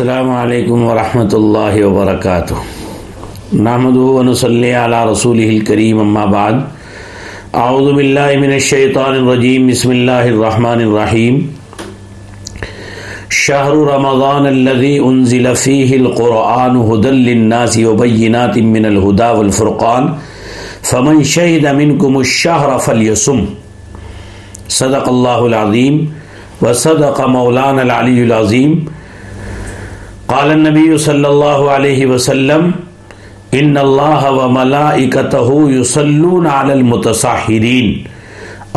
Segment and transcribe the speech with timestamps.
[0.00, 2.54] السلام علیکم ورحمۃ اللہ وبرکاتہ۔
[3.52, 6.52] نحمد ونصلی علی رسوله الکریم، اما بعد۔
[7.52, 11.40] اعوذ باللہ من الشیطان الرجیم، بسم اللہ الرحمن الرحیم۔
[13.30, 20.06] شہر رمضان الذي انزل فيه القرآن هدى للناس وبينات من الهدى والفرقان۔
[20.82, 23.44] فمن شهد منكم الشهر فليصم
[24.68, 26.04] صدق الله العظيم
[26.62, 28.80] وصدق مولانا العلي العظيم
[30.30, 32.70] قال النبی صلی اللہ علیہ وسلم
[33.60, 35.36] ان اللہ و ملائکتہ
[35.70, 37.88] یصلون علی المتصاہرین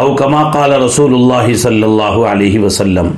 [0.01, 3.11] او کما قال رسول اللہ صلی اللہ علیہ وسلم،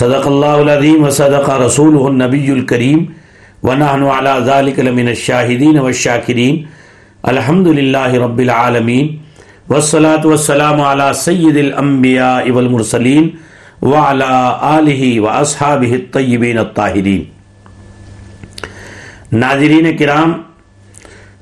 [0.00, 3.04] صدق اللہ العظیم و صدق رسوله النبی الکریم
[3.62, 6.62] ونحن على ذلك لمن الشاہدین والشاکرین
[7.32, 9.10] الحمد للہ رب العالمین
[9.68, 13.36] والصلاة والسلام على سید الانبیاء والمرسلین
[13.82, 17.24] آلہ و اصحاب طیبین الطاہرین۔
[19.32, 20.42] ناظرین کرام،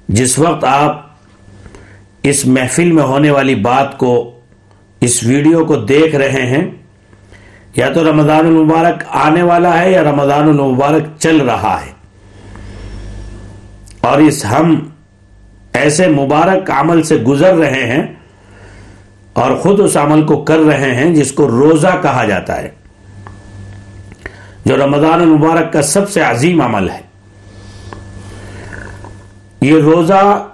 [0.09, 1.07] جس وقت آپ
[2.23, 4.39] اس محفل میں ہونے والی بات کو،
[5.01, 6.71] اس ویڈیو کو دیکھ رہے ہیں،
[7.77, 11.93] یا تو رمضان المبارک آنے والا ہے، یا رمضان المبارک چل رہا ہے۔
[14.01, 14.89] اور اس ہم
[15.73, 18.16] ایسے مبارک عمل سے گزر رہے ہیں
[19.37, 22.71] اور خود اس عمل کو کر رہے ہیں جس کو روزہ کہا جاتا ہے۔
[24.65, 27.01] جو رمضان المبارک کا سب سے عظیم عمل ہے۔
[29.61, 30.49] یہ روزہ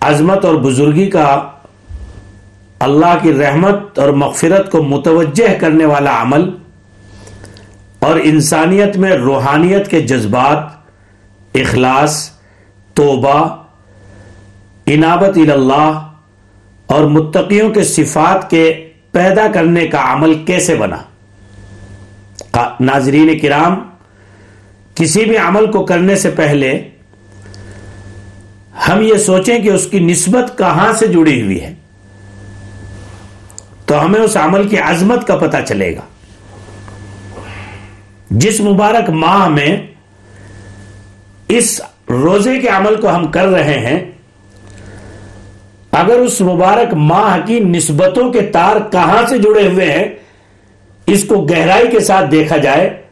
[0.00, 1.42] عظمت اور بزرگی کا
[2.78, 6.50] اللہ کی رحمت اور مغفرت کو متوجہ کرنے والا عمل
[7.98, 10.58] اور انسانیت میں روحانیت کے جذبات،
[11.54, 12.30] اخلاص،
[12.94, 13.56] توبہ،
[14.86, 16.06] انابت اللہ
[16.90, 20.96] اور متقیوں کے صفات کے پیدا کرنے کا عمل کیسے بنا؟
[22.80, 23.88] ناظرین کرام،
[24.94, 26.88] کسی بھی عمل کو کرنے سے پہلے
[28.88, 31.74] ہم یہ سوچیں کہ اس کی نسبت کہاں سے جڑی ہوئی ہے۔
[33.86, 36.00] تو ہمیں اس عمل کی عظمت کا پتہ چلے گا۔
[38.30, 39.86] جس مبارک ماہ میں
[41.48, 44.10] اس روزے کے عمل کو ہم کر رہے ہیں
[45.92, 50.08] اگر اس مبارک ماہ کی نسبتوں کے تار کہاں سے جڑے ہوئے ہیں،
[51.06, 53.02] اس کو گہرائی کے ساتھ دیکھا جائے،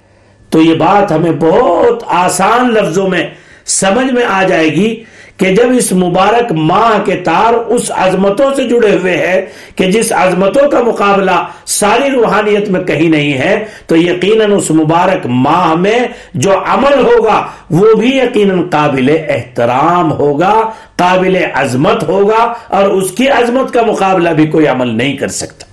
[0.51, 3.31] تو یہ بات ہمیں بہت آسان لفظوں میں
[3.67, 5.05] سمجھ میں آ جائے گی۔
[5.39, 9.41] کہ جب اس مبارک ماہ کے تار اس عظمتوں سے جڑے ہوئے ہیں
[9.77, 15.27] کہ جس عظمتوں کا مقابلہ ساری روحانیت میں کہیں نہیں ہے، تو یقیناً اس مبارک
[15.27, 15.99] ماہ میں
[16.35, 20.55] جو عمل ہوگا، وہ بھی یقیناً قابل احترام ہوگا،
[20.97, 25.67] قابل عظمت ہوگا، اور اس کی عظمت کا مقابلہ بھی کوئی عمل نہیں کر سکتا۔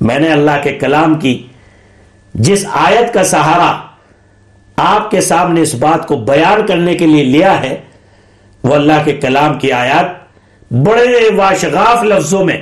[0.00, 1.42] میں نے اللہ کے کلام کی
[2.34, 3.87] جس آیت کا سہارا
[4.78, 7.80] آپ کے سامنے اس بات کو بیان کرنے کے لیے لیا ہے،
[8.64, 10.28] وہ اللہ کے کلام کی آیات
[10.72, 12.56] بڑے واشغاف لفظوں میں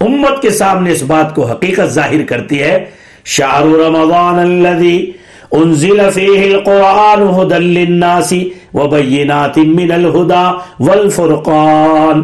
[0.00, 2.84] امت کے سامنے اس بات کو حقیقت ظاہر کرتی ہے۔
[3.24, 5.10] شاہ رمضان الذي
[5.50, 8.32] انزل فيه القرآن هدى للناس
[8.74, 12.22] وبينات من الهدى والفرقان۔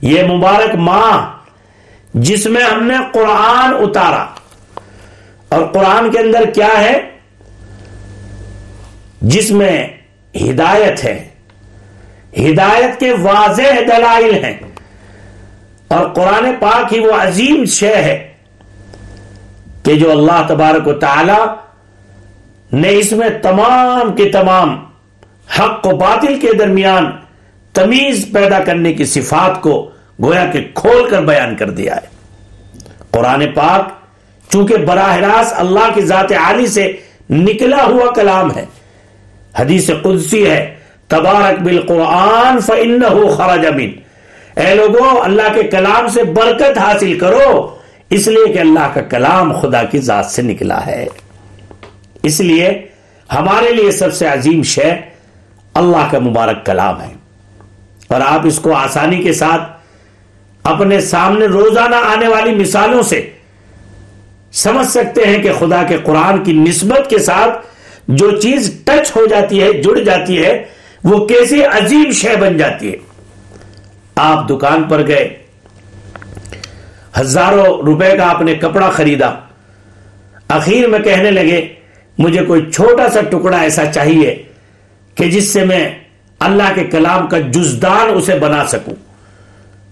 [0.00, 1.32] یہ مبارک ماہ
[2.14, 4.26] جس میں ہم نے قرآن اتارا۔
[5.48, 7.13] اور قرآن کے اندر کیا ہے؟
[9.24, 9.88] جس میں
[10.36, 11.28] ہدایت ہے۔
[12.38, 14.58] ہدایت کے واضح دلائل ہیں۔
[15.88, 18.32] اور قرآن پاک ہی وہ عظیم شے ہے
[19.82, 21.44] کہ جو اللہ تبارک و تعالی
[22.72, 24.84] نے اس میں تمام کے تمام
[25.58, 27.10] حق و باطل کے درمیان
[27.72, 29.90] تمیز پیدا کرنے کی صفات کو
[30.22, 32.06] گویا کہ کھول کر بیان کر دیا ہے۔
[33.10, 33.88] قرآن پاک
[34.52, 36.92] چونکہ براہ راست اللہ کی ذات عالی سے
[37.30, 38.64] نکلا ہوا کلام ہے۔
[39.58, 40.74] حدیث قدسی ہے،
[41.08, 43.90] تبارک بالقرآن فَإِنَّهُ خرج من۔
[44.60, 47.76] اے لوگوں اللہ کے کلام سے برکت حاصل کرو،
[48.10, 51.06] اس لیے کہ اللہ کا کلام خدا کی ذات سے نکلا ہے۔
[52.22, 52.86] اس لیے
[53.34, 54.92] ہمارے لیے سب سے عظیم شے
[55.74, 57.12] اللہ کا مبارک کلام ہے۔
[58.08, 59.62] اور آپ اس کو آسانی کے ساتھ
[60.62, 63.30] اپنے سامنے روزانہ آنے والی مثالوں سے
[64.52, 67.73] سمجھ سکتے ہیں کہ خدا کے قرآن کی نسبت کے ساتھ
[68.08, 70.64] جو چیز ٹچ ہو جاتی ہے، جڑ جاتی ہے،
[71.04, 72.96] وہ کیسے عجیب شے بن جاتی ہے۔
[74.14, 75.36] آپ دکان پر گئے۔
[77.20, 79.34] ہزاروں روپے کا آپ نے کپڑا خریدا۔
[80.48, 81.68] اخیر میں کہنے لگے،
[82.18, 84.42] مجھے کوئی چھوٹا سا ٹکڑا ایسا چاہیے
[85.14, 85.90] کہ جس سے میں
[86.38, 88.94] اللہ کے کلام کا جزدان اسے بنا سکوں۔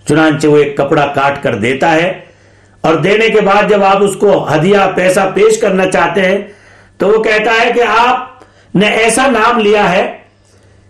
[0.08, 2.20] چنانچہ وہ ایک کپڑا کاٹ کر دیتا ہے
[2.81, 6.38] اور دینے کے بعد جب آپ اس کو ہدیہ، پیسہ پیش کرنا چاہتے ہیں
[6.99, 8.43] تو وہ کہتا ہے کہ آپ
[8.75, 10.19] نے ایسا نام لیا ہے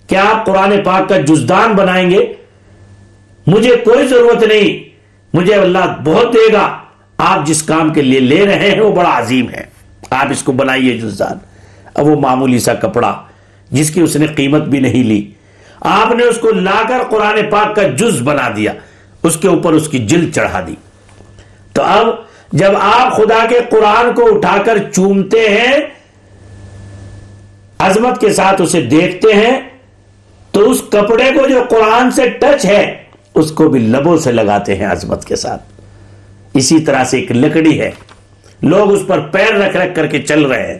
[0.06, 2.32] کہ آپ قرآن پاک کا جزدان بنائیں گے۔
[3.46, 4.88] مجھے کوئی ضرورت نہیں،
[5.36, 6.78] مجھے اللہ بہت دے گا۔
[7.18, 9.62] آپ جس کام کے لیے لے رہے ہیں، وہ بڑا عظیم ہے۔
[10.10, 11.38] آپ اس کو بنائیے جزدان۔
[11.94, 13.22] اب وہ معمولی سا کپڑا،
[13.70, 15.30] جس کی اس نے قیمت بھی نہیں لی۔
[15.80, 18.72] آپ نے اس کو لا کر قرآن پاک کا جز بنا دیا،
[19.22, 20.74] اس کے اوپر اس کی جلد چڑھا دی۔
[21.72, 22.06] تو اب
[22.52, 25.72] جب آپ خدا کے قرآن کو اٹھا کر چومتے ہیں،
[27.78, 29.60] عظمت کے ساتھ اسے دیکھتے ہیں،
[30.50, 33.02] تو اس کپڑے کو جو قرآن سے ٹچ ہے،
[33.34, 35.62] اس کو بھی لبوں سے لگاتے ہیں عظمت کے ساتھ۔
[36.54, 37.90] اسی طرح سے ایک لکڑی ہے۔
[38.62, 40.78] لوگ اس پر پیر رکھ رکھ کر کے چل رہے ہیں۔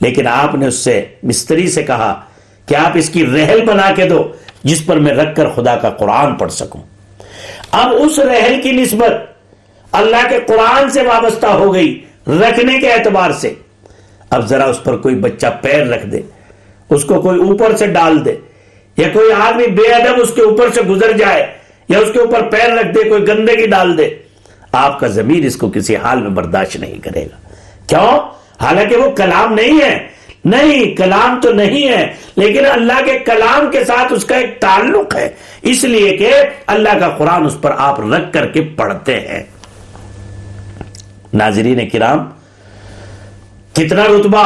[0.00, 2.20] لیکن آپ نے اس سے مستری سے کہا
[2.66, 4.32] کہ آپ اس کی رحل بنا کے دو،
[4.64, 6.82] جس پر میں رکھ کر خدا کا قرآن پڑھ سکوں۔
[7.70, 9.29] اب اس رحل کی نسبت
[9.92, 13.54] اللہ کے قرآن سے وابستہ ہو گئی رکھنے کے اعتبار سے۔
[14.30, 16.20] اب ذرا اس پر کوئی بچہ پیر رکھ دے،
[16.90, 18.34] اس کو کوئی اوپر سے ڈال دے،
[18.96, 21.46] یا کوئی آدمی بے ادب اس کے اوپر سے گزر جائے،
[21.88, 24.08] یا اس کے اوپر پیر رکھ دے، کوئی گندگی ڈال دے۔
[24.72, 27.48] آپ کا ضمیر اس کو کسی حال میں برداشت نہیں کرے گا۔
[27.86, 28.18] کیوں؟
[28.62, 30.08] حالانکہ وہ کلام نہیں ہے۔
[30.44, 35.16] نہیں، کلام تو نہیں ہے، لیکن اللہ کے کلام کے ساتھ اس کا ایک تعلق
[35.16, 35.28] ہے۔
[35.62, 36.30] اس لیے کہ
[36.66, 39.42] اللہ کا قرآن اس پر آپ رکھ کر کے پڑھتے ہیں۔
[41.32, 42.28] ناظرین کرام،
[43.74, 44.44] کتنا رتبہ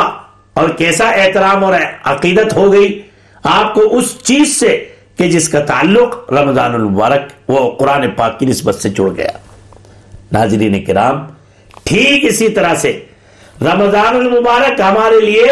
[0.55, 3.01] اور کیسا احترام اور عقیدت ہو گئی
[3.45, 4.77] آپ کو اس چیز سے
[5.17, 9.31] کہ جس کا تعلق رمضان المبارک وہ قرآن پاک کی نسبت سے جڑ گیا۔
[10.33, 11.25] ناظرین کرام،
[11.85, 12.99] ٹھیک اسی طرح سے
[13.63, 15.47] رمضان المبارک ہمارے لیے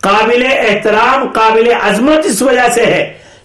[0.00, 3.02] قابل احترام، قابل عظمت اس وجہ سے ہے،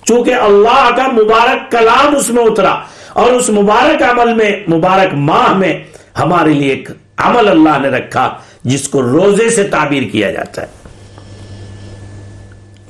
[0.07, 2.75] چونکہ اللہ کا مبارک کلام اس میں اترا
[3.13, 5.73] اور اس مبارک عمل میں، مبارک ماہ میں
[6.19, 10.67] ہمارے لیے ایک عمل اللہ نے رکھا جس کو روزے سے تعبیر کیا جاتا ہے۔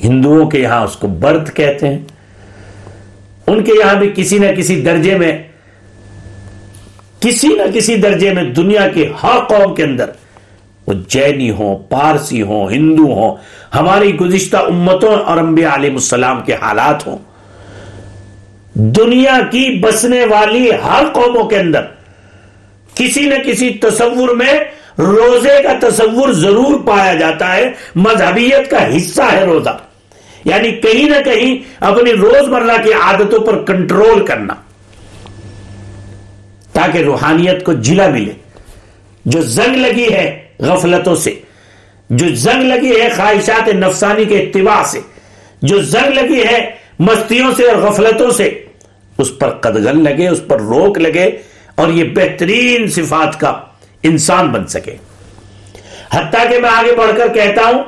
[0.04, 2.00] ہندوؤں کے یہاں اس کو برت کہتے ہیں۔
[3.48, 5.44] ان کے یہاں بھی کسی نہ کسی درجے میں،
[7.20, 10.10] کسی نہ کسی درجے میں دنیا کے ہر قوم کے اندر
[10.88, 13.36] وہ جینی ہوں، پارسی ہوں، ہندو ہوں،
[13.76, 17.18] ہماری گزشتہ امتوں اور انبیاء علیہ السلام کے حالات ہوں۔
[18.74, 21.82] دنیا کی بسنے والی ہر قوموں کے اندر
[22.96, 24.54] کسی نہ کسی تصور میں
[25.00, 29.78] روزے کا تصور ضرور پایا جاتا ہے، مذہبیت کا حصہ ہے روزہ۔
[30.46, 34.54] یعنی کہیں نہ کہیں اپنی روز مرہ کی عادتوں پر کنٹرول کرنا۔
[36.74, 38.32] تاکہ روحانیت کو جلا ملے۔
[39.26, 41.40] جو زنگ لگی ہے غفلتوں سے،
[42.10, 45.00] جو زنگ لگی ہے خواہشات نفسانی کے اتباع سے،
[45.62, 48.66] جو زنگ لگی ہے مستیوں سے اور غفلتوں سے،
[49.18, 51.30] اس پر قدغن لگے، اس پر روک لگے۔
[51.76, 53.60] اور یہ بہترین صفات کا
[54.04, 54.96] انسان بن سکے۔
[56.14, 57.84] حتیٰ کہ میں آگے بڑھ کر کہتا ہوں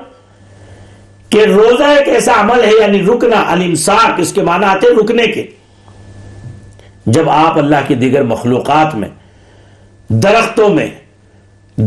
[1.29, 5.47] کہ روزہ ایک ایسا عمل ہے یعنی رکنا، الامساک، اس کے معنی آتے رکنے کے۔
[7.05, 9.09] جب آپ اللہ کی دیگر مخلوقات میں،
[10.09, 10.87] درختوں میں،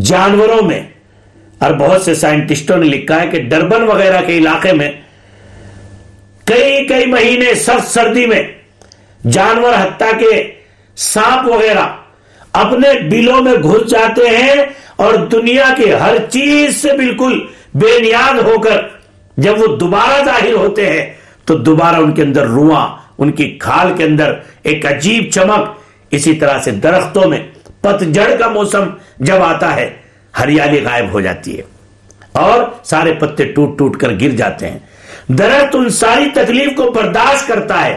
[0.01, 0.83] جانوروں میں،
[1.59, 4.93] اور بہت سے سائنٹسٹوں نے لکھا ہے کہ ڈربن وغیرہ کے علاقے میں
[6.45, 8.43] کئی کئی مہینے سخت سردی میں
[9.31, 10.60] جانور حتیٰ کے
[11.01, 11.87] سانپ وغیرہ
[12.53, 14.63] اپنے بلوں میں گھس جاتے ہیں
[14.97, 17.39] اور دنیا کی ہر چیز سے بالکل
[17.75, 18.81] بے نیاد ہو کر
[19.37, 21.15] جب وہ دوبارہ ظاہر ہوتے ہیں
[21.45, 22.87] تو دوبارہ ان کے اندر رواں،
[23.19, 25.69] ان کی کھال کے اندر ایک عجیب چمک
[26.11, 27.39] اسی طرح سے درختوں میں
[27.81, 28.89] پت جڑ کا موسم
[29.19, 29.91] جب آتا ہے،
[30.39, 31.63] ہریالی غائب ہو جاتی ہے
[32.33, 34.79] اور سارے پتے ٹوٹ ٹوٹ کر گر جاتے ہیں۔
[35.29, 37.97] درخت ان ساری تکلیف کو برداشت کرتا ہے۔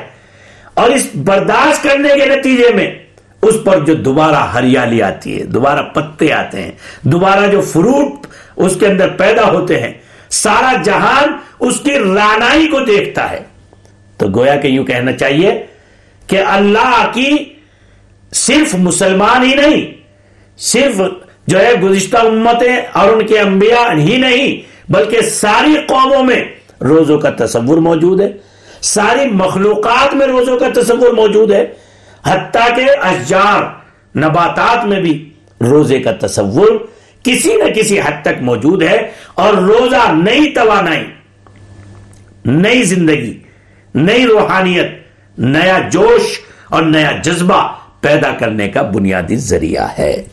[0.73, 2.95] اور اس برداشت کرنے کے نتیجے میں
[3.41, 8.75] اس پر جو دوبارہ ہریالی آتی ہے، دوبارہ پتے آتے ہیں، دوبارہ جو فروٹ اس
[8.79, 9.93] کے اندر پیدا ہوتے ہیں،
[10.29, 13.39] سارا جہان اس کی رانائی کو دیکھتا ہے۔
[14.17, 15.65] تو گویا کہ یوں کہنا چاہیے
[16.27, 17.29] کہ اللہ کی
[18.33, 19.85] صرف مسلمان ہی نہیں،
[20.57, 21.01] صرف
[21.47, 24.61] جو ہے گزشتہ امتیں اور ان کے انبیاء ہی نہیں،
[24.91, 26.43] بلکہ ساری قوموں میں
[26.81, 28.31] روزوں کا تصور موجود ہے۔
[28.83, 31.73] ساری مخلوقات میں روزوں کا تصور موجود ہے،
[32.23, 33.63] حتیٰ کہ اشجار
[34.17, 35.29] نباتات میں بھی
[35.61, 36.71] روزے کا تصور
[37.23, 41.05] کسی نہ کسی حد تک موجود ہے اور روزہ نئی توانائی،
[42.45, 43.39] نئی زندگی،
[43.95, 44.91] نئی روحانیت،
[45.37, 50.23] نیا جوش اور نیا جذبہ پیدا کرنے کا بنیادی ذریعہ ہے۔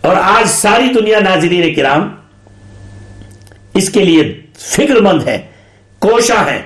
[0.00, 2.14] اور آج ساری دنیا ناظرین کرام
[3.74, 5.53] اس کے لیے فکر مند ہے
[6.04, 6.60] کوشاں ہے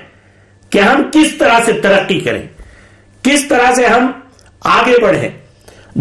[0.72, 2.46] کہ ہم کس طرح سے ترقی کریں،
[3.24, 4.10] کس طرح سے ہم
[4.76, 5.28] آگے بڑھیں،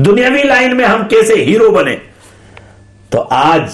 [0.05, 1.95] دنیاوی لائن میں ہم کیسے ہیرو بنے
[3.09, 3.69] تو آج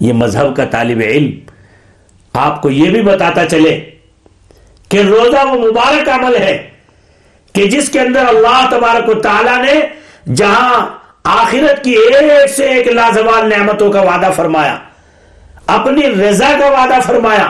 [0.00, 1.32] یہ مذہب کا طالب علم
[2.34, 3.74] آپ کو یہ بھی بتاتا چلے
[4.90, 6.56] کہ روزہ وہ مبارک عمل ہے
[7.54, 10.80] کہ جس کے اندر اللہ تبارک و تعالی نے جہاں
[11.24, 14.76] آخرت کی ایک سے ایک لازوال نعمتوں کا وعدہ فرمایا،
[15.76, 17.48] اپنی رضا کا وعدہ فرمایا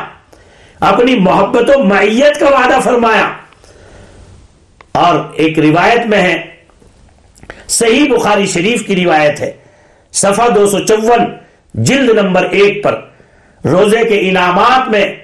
[0.84, 3.32] اپنی محبت و معیت کا وعدہ فرمایا۔
[4.92, 6.42] اور ایک روایت میں ہے،
[7.68, 9.52] صحیح بخاری شریف کی روایت ہے۔
[10.12, 11.20] صفحہ دو سو چون،
[11.74, 13.00] جلد نمبر ایک پر
[13.64, 15.16] روزے کے انعامات میں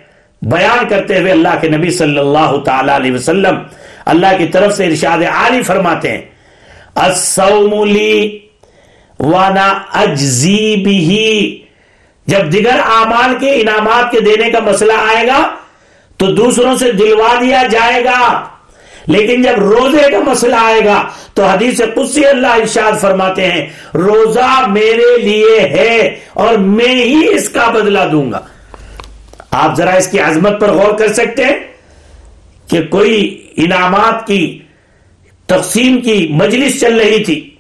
[0.43, 3.57] بیان کرتے ہوئے اللہ کے نبی صلی اللہ تعالی علیہ وسلم
[4.05, 6.23] اللہ کی طرف سے ارشاد عالی فرماتے ہیں
[9.21, 11.60] وانا اجزی بھی
[12.27, 15.57] جب دیگر اعمال کے انعامات کے دینے کا مسئلہ آئے گا،
[16.17, 18.49] تو دوسروں سے دلوا دیا جائے گا۔
[19.07, 24.67] لیکن جب روزے کا مسئلہ آئے گا، تو حدیث قدسی اللہ ارشاد فرماتے ہیں، روزہ
[24.67, 28.41] میرے لیے ہے اور میں ہی اس کا بدلہ دوں گا۔
[29.51, 31.59] آپ ذرا اس کی عظمت پر غور کر سکتے ہیں
[32.69, 34.59] کہ کوئی انعامات کی
[35.47, 37.51] تقسیم کی مجلس چل رہی تھی۔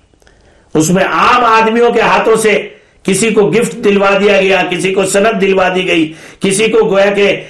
[0.74, 2.69] اس میں عام آدمیوں کے ہاتھوں سے
[3.04, 7.10] کسی کو گفٹ دلوا دیا گیا، کسی کو سند دلوا دی گئی، کسی کو گویا
[7.10, 7.40] کہ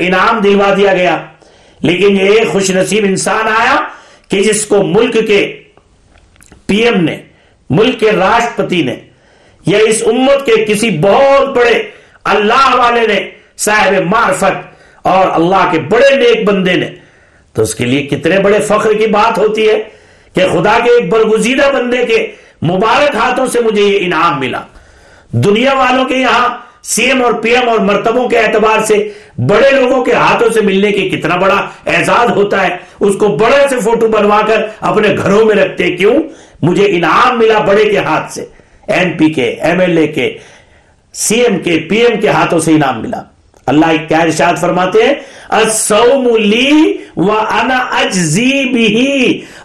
[0.00, 1.16] انعام دلوا دیا گیا۔
[1.82, 3.76] لیکن یہ ایک خوش نصیب انسان آیا
[4.30, 5.40] کہ جس کو ملک کے
[6.66, 7.16] پی ایم نے،
[7.70, 8.94] ملک کے راشٹرپتی نے،
[9.66, 11.82] یا اس امت کے کسی بہت بڑے
[12.24, 13.20] اللہ والے نے،
[13.58, 14.56] صاحب معرفت
[15.02, 16.88] اور اللہ کے بڑے نیک بندے نے۔
[17.52, 19.82] تو اس کے لیے کتنے بڑے فخر کی بات ہوتی ہے
[20.34, 22.26] کہ خدا کے ایک برگزیدہ بندے کے
[22.62, 24.60] مبارک ہاتھوں سے مجھے یہ انعام ملا۔
[25.34, 26.48] دنیا والوں کے یہاں
[26.82, 30.60] سی ایم اور پی ایم اور مرتبوں کے اعتبار سے بڑے لوگوں کے ہاتھوں سے
[30.60, 31.54] ملنے کی کتنا بڑا
[31.86, 36.14] اعزاز ہوتا ہے، اس کو بڑے سے فوٹو بنوا کر اپنے گھروں میں رکھتے کیوں؟
[36.62, 38.44] مجھے انعام ملا بڑے کے ہاتھ سے۔
[38.88, 40.38] ایم پی کے، ایم ایل اے کے،
[41.12, 43.22] سی ایم کے، پی ایم کے ہاتھوں سے انعام ملا۔
[43.66, 45.14] اللہ کیا ارشاد فرماتے ہیں؟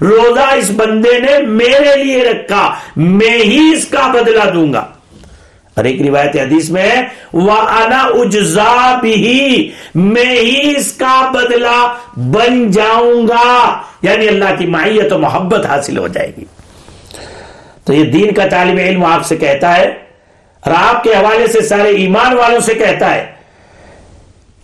[0.01, 4.85] روزہ اس بندے نے میرے لیے رکھا، میں ہی اس کا بدلہ دوں گا۔
[5.75, 7.01] اور ایک روایت حدیث میں
[7.33, 14.65] وہ انا اجزا بھی میں ہی اس کا بدلہ بن جاؤں گا۔ یعنی اللہ کی
[14.65, 16.45] معیت و محبت حاصل ہو جائے گی۔
[17.83, 19.93] تو یہ دین کا طالب علم آپ سے کہتا ہے
[20.61, 23.25] اور آپ کے حوالے سے سارے ایمان والوں سے کہتا ہے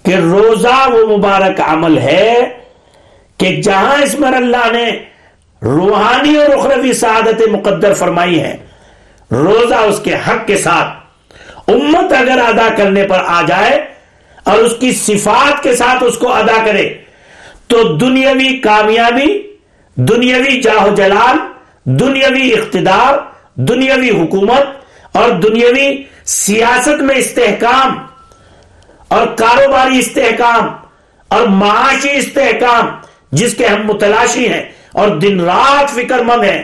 [0.03, 2.33] کہ روزہ وہ مبارک عمل ہے
[3.37, 4.91] کہ جہاں اس پر اللہ نے
[5.61, 8.57] روحانی اور اخروی سعادت مقدر فرمائی ہے
[9.31, 13.85] روزہ اس کے حق کے ساتھ امت اگر ادا کرنے پر آ جائے
[14.43, 16.87] اور اس کی صفات کے ساتھ اس کو ادا کرے،
[17.67, 19.27] تو دنیاوی کامیابی،
[19.95, 21.37] دنیاوی جاہ جلال،
[21.83, 23.17] دنیاوی اقتدار،
[23.55, 27.97] دنیاوی حکومت اور دنیاوی سیاست میں استحکام
[29.07, 30.67] اور کاروباری استحکام
[31.27, 32.87] اور معاشی استحکام
[33.31, 36.61] جس کے ہم متلاشی ہیں اور دن رات فکر مند ہیں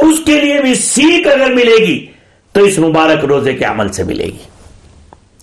[0.00, 2.06] اس کے لیے بھی سیکھ اگر ملے گی،
[2.52, 4.42] تو اس مبارک روزے کے عمل سے ملے گی۔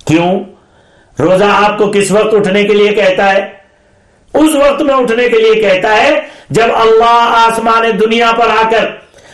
[0.05, 0.43] کیوں؟
[1.19, 3.57] روزہ آپ کو کس وقت اٹھنے کے لیے کہتا ہے؟
[4.33, 8.85] اس وقت میں اٹھنے کے لیے کہتا ہے جب اللہ آسمان دنیا پر آ کر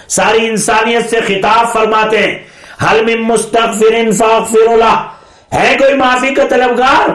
[0.09, 2.37] ساری انسانیت سے خطاب فرماتے ہیں
[2.83, 5.07] حل مستقفر فاغفر اللہ
[5.53, 7.09] ہے کوئی معافی کا طلبگار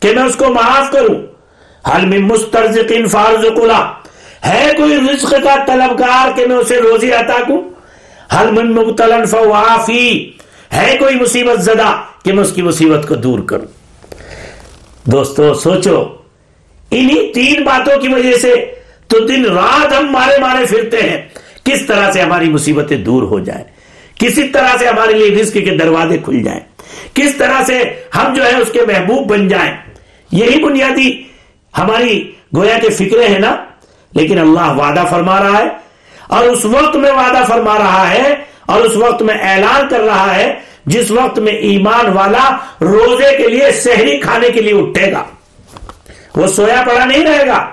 [0.00, 1.14] کہ میں اس کو معاف کروں؟
[1.88, 3.58] حل میں مسترزق فارزق
[4.46, 7.70] ہے کوئی رزق کا طلبگار کہ میں اسے روزی عطا کوں
[8.40, 10.30] حل من مبتلن فوافی،
[10.72, 13.66] ہے کوئی مصیبت زدہ کہ میں اس کی مصیبت کو دور کروں؟
[15.10, 16.16] دوستو، سوچو،
[16.90, 18.54] انہی تین باتوں کی وجہ سے
[19.06, 21.28] تو دن رات ہم مارے مارے پھرتے ہیں۔
[21.64, 23.64] کس طرح سے ہماری مصیبتیں دور ہو جائیں؟
[24.18, 26.60] کسی طرح سے ہمارے لیے رزق کے دروازے کھل جائیں؟
[27.14, 27.82] کس طرح سے
[28.14, 29.76] ہم جو ہے اس کے محبوب بن جائیں؟
[30.32, 31.22] یہی بنیادی
[31.78, 33.56] ہماری گویا کے فکرے ہیں نا؟
[34.12, 35.68] لیکن اللہ وعدہ فرما رہا ہے
[36.28, 38.34] اور اس وقت میں وعدہ فرما رہا ہے
[38.66, 40.54] اور اس وقت میں اعلان کر رہا ہے
[40.86, 45.24] جس وقت میں ایمان والا روزے کے لیے سہری کھانے کے لیے اٹھے گا۔
[46.36, 47.66] وہ سویا پڑا نہیں رہے گا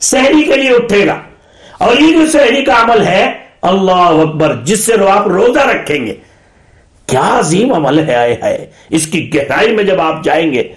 [0.00, 1.18] سہری کے لیے اٹھے گا۔
[1.78, 6.14] اور یہ جو سہری کا عمل ہے، اللہ اکبر، جس سے آپ روزہ رکھیں گے۔
[7.06, 10.72] کیا عظیم عمل ہے، آئے ہے اس کی گہرائی میں جب آپ جائیں گے،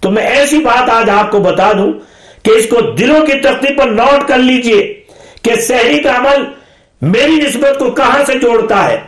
[0.00, 1.92] تو میں ایسی بات آج آپ کو بتا دوں
[2.42, 5.02] کہ اس کو دلوں کی تختی پر نوٹ کر لیجیے
[5.42, 6.44] کہ سہری کا عمل
[7.02, 9.00] میری نسبت کو کہاں سے جوڑتا ہے؟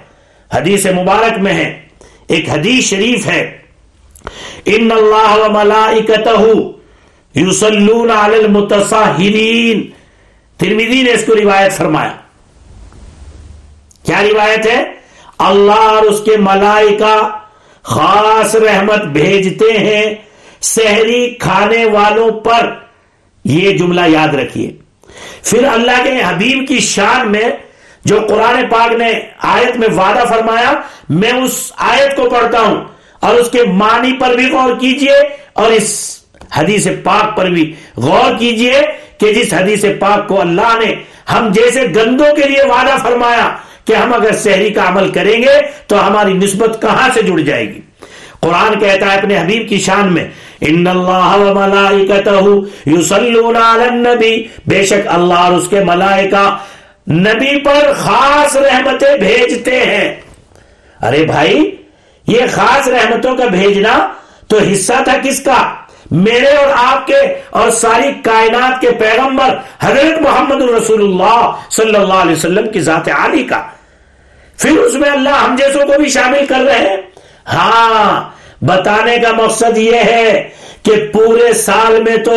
[0.54, 1.82] حدیث مبارک میں ہے،
[2.28, 3.58] ایک حدیث شریف ہے۔
[4.64, 6.44] ان اللہ و ملائکتہ
[7.38, 9.90] یسلون علی المتصاہرین
[10.56, 12.12] ترمیدی نے اس کو روایت فرمایا۔
[14.04, 14.92] کیا روایت ہے؟
[15.38, 17.28] اللہ اور اس کے ملائکہ
[17.82, 20.14] خاص رحمت بھیجتے ہیں
[20.60, 22.74] سحری کھانے والوں پر۔
[23.44, 24.70] یہ جملہ یاد رکھیے۔
[25.42, 27.49] پھر اللہ کے حبیب کی شان میں
[28.04, 30.72] جو قرآن پاک نے آیت میں وعدہ فرمایا،
[31.08, 32.84] میں اس آیت کو پڑھتا ہوں
[33.20, 35.18] اور اس کے معنی پر بھی غور کیجیے
[35.52, 36.18] اور اس
[36.56, 38.80] حدیث پاک پر بھی غور کیجیے
[39.18, 40.94] کہ جس حدیث پاک کو اللہ نے
[41.32, 45.61] ہم جیسے گندوں کے لیے وعدہ فرمایا کہ ہم اگر شہری کا عمل کریں گے
[45.87, 47.80] تو ہماری نسبت کہاں سے جڑ جائے گی؟
[48.42, 50.28] قرآن کہتا ہے اپنے حبیب کی شان میں،
[50.61, 52.30] ان اللہ و ملائکتہ
[52.88, 54.49] یصلون علی النبی.
[54.66, 56.56] بے شک اللہ اور اس کے ملائکہ
[57.11, 60.20] نبی پر خاص رحمتیں بھیجتے ہیں۔
[61.02, 61.76] ارے بھائی،
[62.26, 64.08] یہ خاص رحمتوں کا بھیجنا
[64.49, 65.75] تو حصہ تھا کس کا؟
[66.11, 67.20] میرے اور آپ کے
[67.50, 73.08] اور ساری کائنات کے پیغمبر حضرت محمد الرسول اللہ صلی اللہ علیہ وسلم کی ذات
[73.08, 73.62] عالی کا۔
[74.56, 76.96] پھر اس میں اللہ ہم جیسوں کو بھی شامل کر رہے ہیں؟
[77.52, 78.31] ہاں
[78.62, 80.49] بتانے کا مقصد یہ ہے
[80.83, 82.35] کہ پورے سال میں تو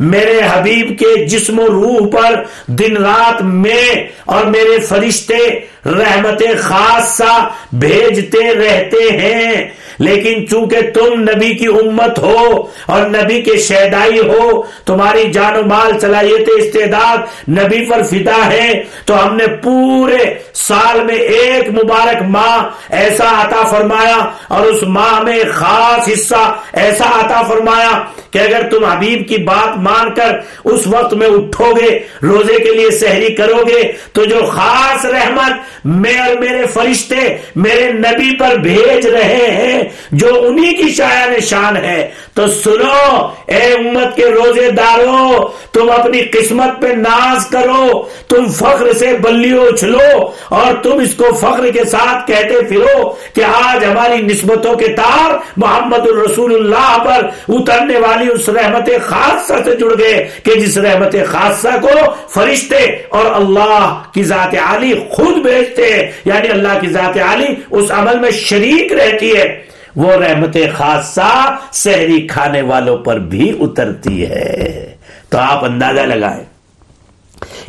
[0.00, 2.34] میرے حبیب کے جسم و روح پر
[2.72, 3.84] دن رات میں
[4.26, 5.38] اور میرے فرشتے
[5.86, 9.68] رحمت خاصہ بھیجتے رہتے ہیں۔
[9.98, 15.62] لیکن چونکہ تم نبی کی امت ہو اور نبی کے شہدائی ہو، تمہاری جان و
[15.62, 22.22] مال صلاحیت استعداد نبی پر فدا ہے، تو ہم نے پورے سال میں ایک مبارک
[22.22, 24.16] ماہ ایسا عطا فرمایا
[24.48, 29.78] اور اس ماہ میں خاص حصہ ایسا عطا فرمایا کہ اگر تم حبیب کی بات
[29.78, 34.40] مان کر اس وقت میں اٹھو گے، روزے کے لیے سحری کرو گے، تو جو
[34.46, 35.52] خاص رحمت
[35.84, 39.82] میں اور میرے فرشتے میرے نبی پر بھیج رہے ہیں،
[40.12, 46.20] جو انہی کی شاعر شان ہے۔ تو سنو، اے امت کے روزے دارو، تم اپنی
[46.32, 50.08] قسمت پہ ناز کرو، تم فخر سے بلی اچھلو،
[50.48, 55.36] اور تم اس کو فخر کے ساتھ کہتے پھرو کہ آج ہماری نسبتوں کے تار
[55.56, 61.16] محمد الرسول اللہ پر اترنے والی اس رحمت خاصہ سے جڑ گئے کہ جس رحمت
[61.30, 61.96] خاصہ کو
[62.34, 67.90] فرشتے اور اللہ کی ذات عالی خود بھیجتے ہیں۔ یعنی اللہ کی ذات عالی اس
[67.90, 69.62] عمل میں شریک رہتی ہے۔
[69.96, 74.94] وہ رحمت خاصہ سحری کھانے والوں پر بھی اترتی ہے۔
[75.28, 76.44] تو آپ اندازہ لگائیں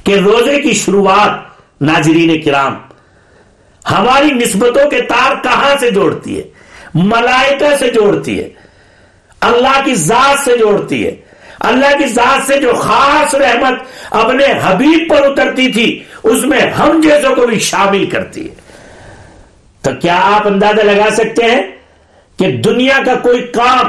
[0.03, 1.31] کہ روزے کی شروعات
[1.81, 2.75] ناظرین کرام
[3.91, 6.43] ہماری نسبتوں کے تار کہاں سے جوڑتی ہے؟
[6.93, 8.49] ملائکہ سے جوڑتی ہے۔
[9.41, 11.15] اللہ کی ذات سے جوڑتی ہے۔
[11.59, 13.73] اللہ کی ذات سے جو خاص رحمت
[14.09, 18.55] اپنے حبیب پر اترتی تھی اس میں ہم جیسوں کو بھی شامل کرتی ہے۔
[19.81, 21.61] تو کیا آپ اندازہ لگا سکتے ہیں
[22.37, 23.87] کہ دنیا کا کوئی کام،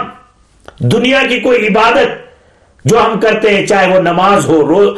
[0.79, 2.31] دنیا کی کوئی عبادت
[2.85, 4.95] جو ہم کرتے ہیں، چاہے وہ نماز ہو، رو،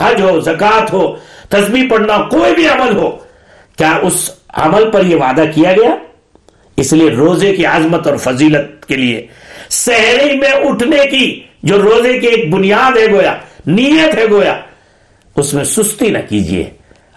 [0.00, 1.16] حج ہو زکات ہو،
[1.48, 3.18] تسبیح پڑھنا، کوئی بھی عمل ہو،
[3.78, 5.94] کیا اس عمل پر یہ وعدہ کیا گیا؟
[6.76, 9.26] اس لیے روزے کی عظمت اور فضیلت کے لیے۔
[9.70, 13.34] سہری میں اٹھنے کی جو روزے کی ایک بنیاد ہے گویا،
[13.66, 14.60] نیت ہے گویا
[15.38, 16.70] اس میں سستی نہ کیجیے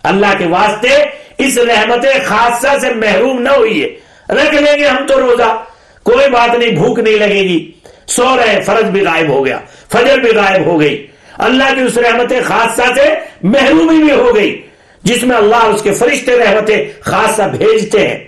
[0.04, 1.04] اللہ کے واسطے
[1.38, 3.96] اس رحمت خاصہ سے محروم نہ ہوئیے۔
[4.30, 5.64] رکھ لیں گے ہم تو روزہ۔
[6.04, 7.72] کوئی بات نہیں، بھوک نہیں لگے گی۔
[8.08, 9.60] سو رہے فرض بھی غائب ہو گیا،
[9.92, 14.62] فجر بھی غائب ہو گئی۔ اللہ کی اس رحمت خاصہ سے محرومی بھی ہو گئی،
[15.04, 18.20] جس میں اللہ اس کے فرشتے رحمت خاصہ بھیجتے ہیں۔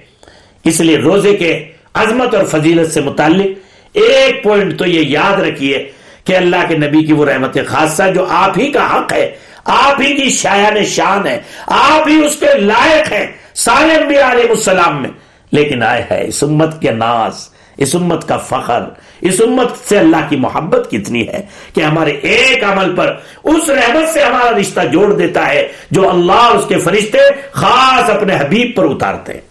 [0.66, 3.48] اس لیے روزے کے عظمت اور فضیلت سے متعلق
[3.94, 5.92] ایک پوائنٹ تو یہ یاد رکھیے
[6.26, 10.02] کہ اللہ کے نبی کی وہ رحمت خاصہ جو آپ ہی کا حق ہے آپ
[10.02, 15.02] ہی کی شایان شان ہے، آپ ہی اس کے لائق ہیں۔ سارے انبیاء علیہ السلام
[15.02, 15.10] میں۔
[15.52, 18.84] لیکن آئے ہے، اس امت کے ناز، اس امت کا فخر،
[19.22, 21.42] اس امت سے اللہ کی محبت کتنی ہے
[21.76, 26.52] کہ ہمارے ایک عمل پر اس رحمت سے ہمارا رشتہ جوڑ دیتا ہے جو اللہ
[26.56, 27.18] اس کے فرشتے
[27.52, 29.42] خاص اپنے حبیب پر اتارتے ہیں۔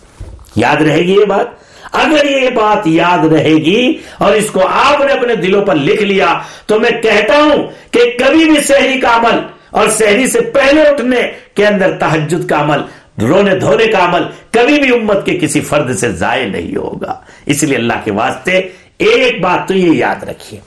[0.57, 1.47] یاد رہے گی یہ بات؟
[1.93, 6.03] اگر یہ بات یاد رہے گی اور اس کو آپ نے اپنے دلوں پر لکھ
[6.03, 9.41] لیا تو میں کہتا ہوں کہ کبھی بھی شہری کا عمل
[9.73, 11.21] اور شہری سے پہلے اٹھنے
[11.55, 12.81] کے اندر تحجد کا عمل،
[13.23, 17.15] رونے دھونے کا عمل کبھی بھی امت کے کسی فرد سے ضائع نہیں ہوگا۔
[17.47, 18.61] اس لیے اللہ کے واسطے
[18.99, 20.61] ایک بات تو یہ یاد رکھیے۔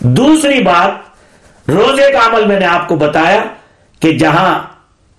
[0.00, 3.42] دوسری بات، روزے کا عمل میں نے آپ کو بتایا
[4.00, 4.52] کہ جہاں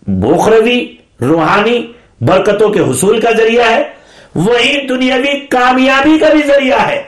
[0.08, 3.84] بوخروی روحانی برکتوں کے حصول کا ذریعہ ہے،
[4.36, 7.04] وہی دنیاوی کامیابی کا بھی ذریعہ ہے۔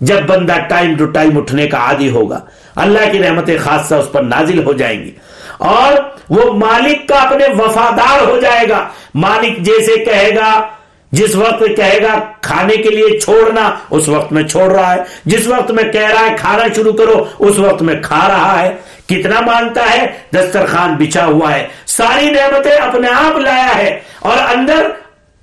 [0.00, 2.40] جب بندہ ٹائم ٹو ٹائم اٹھنے کا عادی ہوگا،
[2.76, 5.10] اللہ کی رحمت خاصہ اس پر نازل ہو جائیں گی۔
[5.58, 5.92] اور
[6.30, 10.66] وہ مالک کا اپنے وفادار ہو جائے گا۔ مالک جیسے کہے گا،
[11.12, 15.46] جس وقت کہے گا، کھانے کے لیے چھوڑنا اس وقت میں چھوڑ رہا ہے۔ جس
[15.46, 19.40] وقت میں کہہ رہا ہے، کھانا شروع کرو، اس وقت میں کھا رہا ہے۔ کتنا
[19.40, 24.88] مانتا ہے، دسترخوان بچھا ہوا ہے۔ ساری نعمتیں اپنے آپ لایا ہے۔ اور اندر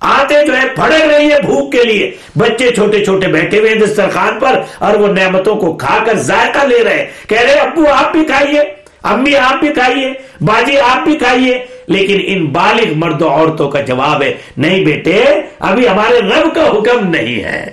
[0.00, 3.78] آتے جو ہے پھڑک رہی ہے بھوک کے لیے۔ بچے چھوٹے چھوٹے بیٹھے ہوئے ہیں
[3.78, 8.12] دسترخوان پر اور وہ نعمتوں کو کھا کر ذائقہ لے رہے کہہ رہے ابو آپ
[8.12, 8.75] بھی کھائیے۔
[9.06, 13.80] امی آپ بھی کھائیے، باجی آپ بھی کھائیے، لیکن ان بالغ مرد و عورتوں کا
[13.80, 15.24] جواب ہے، نہیں بیٹے،
[15.60, 17.64] ابھی ہمارے رب کا حکم نہیں ہے۔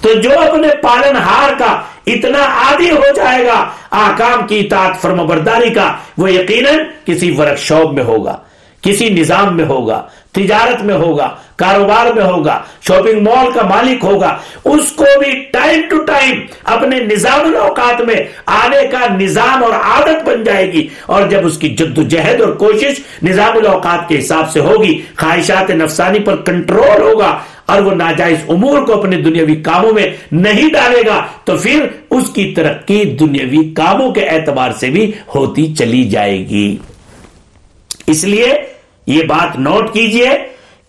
[0.00, 5.26] تو جو اپنے پالن ہار کا اتنا عادی ہو جائے گا، آکام کی اطاعت فرم
[5.26, 8.36] برداری کا، وہ یقیناً کسی ورک شاپ میں ہوگا،
[8.82, 10.02] کسی نظام میں ہوگا۔
[10.32, 15.80] تجارت میں ہوگا، کاروبار میں ہوگا شاپنگ مال کا مالک ہوگا۔ اس کو بھی ٹائم
[15.90, 18.14] ٹو ٹائم اپنے نظام الاوقات میں
[18.46, 22.40] آنے کا نظام اور عادت بن جائے گی۔ اور جب اس کی جد و جہد
[22.40, 27.92] اور کوشش نظام الاوقات کے حساب سے ہوگی، خواہشات نفسانی پر کنٹرول ہوگا اور وہ
[27.94, 33.04] ناجائز امور کو اپنے دنیاوی کاموں میں نہیں ڈالے گا، تو پھر اس کی ترقی
[33.04, 36.76] دنیاوی کاموں کے اعتبار سے بھی ہوتی چلی جائے گی۔
[38.06, 38.52] اس لیے
[39.06, 40.30] یہ بات نوٹ کیجیے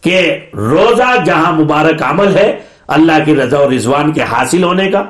[0.01, 5.03] کہ روزہ جہاں مبارک عمل ہے، اللہ کی رضا و رضوان کے حاصل ہونے کا۔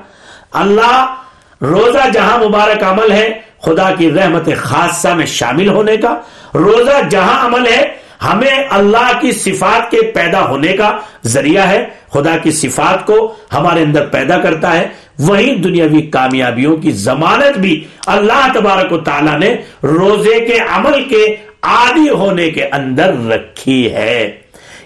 [0.51, 1.15] اللہ
[1.61, 6.21] روزہ جہاں مبارک عمل ہے، خدا کی رحمت خاصہ میں شامل ہونے کا۔
[6.55, 12.37] روزہ جہاں عمل ہے، ہمیں اللہ کی صفات کے پیدا ہونے کا ذریعہ ہے۔ خدا
[12.37, 14.87] کی صفات کو ہمارے اندر پیدا کرتا ہے۔
[15.19, 21.35] وہی دنیاوی کامیابیوں کی ضمانت بھی اللہ تبارک و تعالیٰ نے روزے کے عمل کے
[21.61, 24.31] عادی ہونے کے اندر رکھی ہے۔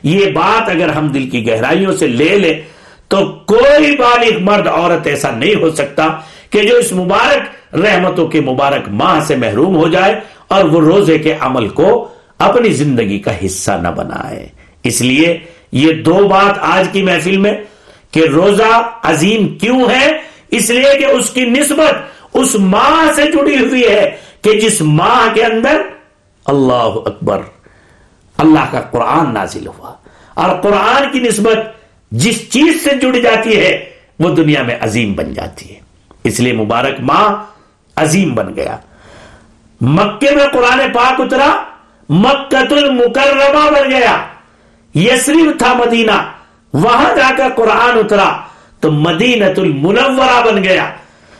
[0.03, 2.61] یہ بات اگر ہم دل کی گہرائیوں سے لے لیں
[3.07, 6.07] تو کوئی بالغ مرد عورت ایسا نہیں ہو سکتا
[6.49, 11.19] کہ جو اس مبارک رحمتوں کے مبارک ماہ سے محروم ہو جائے اور وہ روزے
[11.19, 12.07] کے عمل کو
[12.37, 14.47] اپنی زندگی کا حصہ نہ بنائے۔
[14.83, 15.37] اس لیے
[15.71, 17.53] یہ دو بات آج کی محفل میں
[18.11, 20.17] کہ روزہ عظیم کیوں ہے؟
[20.51, 21.93] اس لیے کہ اس کی نسبت
[22.33, 24.11] اس ماہ سے جڑی ہوئی ہے
[24.41, 25.81] کہ جس ماہ کے اندر
[26.45, 27.41] اللہ اکبر۔
[28.37, 29.93] اللہ کا قرآن نازل ہوا۔
[30.33, 31.57] اور قرآن کی نسبت
[32.11, 35.79] جس چیز سے جڑ جاتی ہے، وہ دنیا میں عظیم بن جاتی ہے۔
[36.23, 37.43] اس لیے مبارک ماں
[37.95, 38.77] عظیم بن گیا۔
[39.81, 41.63] مکے میں قرآن پاک اترا
[42.09, 44.25] مکت المکرمہ بن گیا۔
[44.95, 46.31] یسریف تھا مدینہ،
[46.73, 48.37] وہاں جا کر قرآن اترا،
[48.79, 50.89] تو مدینت المنورہ بن گیا۔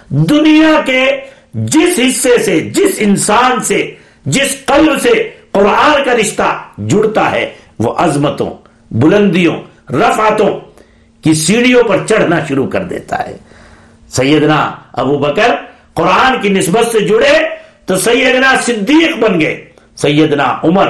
[0.10, 1.22] دنیا کے
[1.54, 7.94] جس حصے سے، جس انسان سے جس قلب سے قرآن کا رشتہ جڑتا ہے، وہ
[7.98, 8.50] عظمتوں،
[8.92, 9.58] بلندیوں،
[9.94, 10.60] رفعتوں
[11.24, 13.38] کی سیڑھیوں پر چڑھنا شروع کر دیتا ہے۔
[14.08, 15.56] سیدنا ابو بکر
[15.94, 17.40] قرآن کی نسبت سے جڑے
[17.86, 20.90] تو سیدنا صدیق بن گئے۔ سیدنا عمر،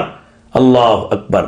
[0.54, 1.44] اللہ اکبر۔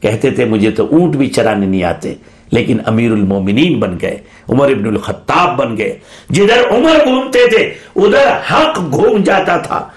[0.00, 2.14] کہتے تھے، مجھے تو اونٹ بھی چرانے نہیں آتے،
[2.50, 5.98] لیکن امیر المومنین بن گئے۔ عمر ابن الخطاب بن گئے۔
[6.30, 9.88] جدھر عمر گھومتے تھے، ادھر حق گھوم جاتا تھا۔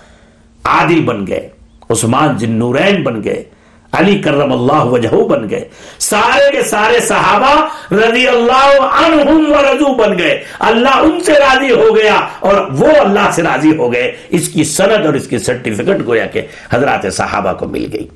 [0.65, 1.49] عادل بن گئے،
[1.89, 3.43] عثمان جن نورین بن گئے،
[3.91, 5.69] علی کرم اللہ وجہ بن گئے۔
[5.99, 11.71] سارے کے سارے صحابہ رضی اللہ عنہم و رضو بن گئے۔ اللہ ان سے راضی
[11.71, 15.37] ہو گیا اور وہ اللہ سے راضی ہو گئے۔ اس کی سند اور اس کی
[15.37, 18.07] سرٹیفکٹ گویا کہ حضرات صحابہ کو مل گئی۔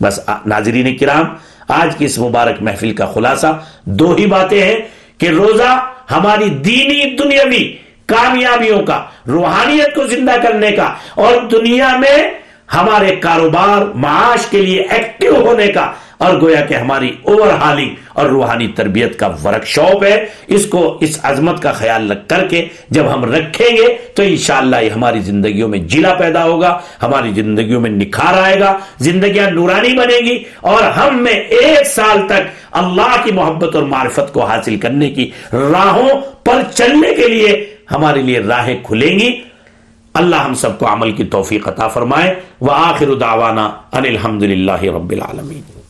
[0.00, 1.24] بس ناظرین کرام،
[1.68, 4.76] آج کی اس مبارک محفل کا خلاصہ، دو ہی باتیں ہیں
[5.18, 7.76] کہ روزہ ہماری دینی دنیاوی
[8.12, 12.16] کامیابیوں کا، روحانیت کو زندہ کرنے کا اور دنیا میں
[12.74, 18.26] ہمارے کاروبار، معاش کے لیے ایکٹیو ہونے کا اور گویا کہ ہماری اوور ہالنگ اور
[18.26, 20.14] روحانی تربیت کا ورک شاپ ہے۔
[20.46, 24.76] اس کو، اس عظمت کا خیال رکھ کر کے جب ہم رکھیں گے تو انشاءاللہ
[24.76, 29.92] یہ ہماری زندگیوں میں جلا پیدا ہوگا، ہماری زندگیوں میں نکھار آئے گا، زندگیاں نورانی
[29.98, 32.48] بنے گی اور ہم میں ایک سال تک
[32.82, 37.52] اللہ کی محبت اور معرفت کو حاصل کرنے کی راہوں پر چلنے کے لیے
[37.92, 39.40] ہمارے لیے راہیں کھلیں گی۔
[40.14, 45.10] اللہ ہم سب کو عمل کی توفیق عطا فرمائے۔ وآخر دعوانا ان الحمد للہ رب
[45.10, 45.81] العالمین۔